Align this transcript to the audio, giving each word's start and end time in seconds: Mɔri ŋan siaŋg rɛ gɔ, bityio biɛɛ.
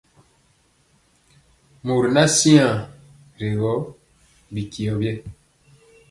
Mɔri 1.85 2.09
ŋan 2.15 2.29
siaŋg 2.37 2.77
rɛ 3.39 3.47
gɔ, 3.59 3.73
bityio 4.53 4.93
biɛɛ. 4.99 5.19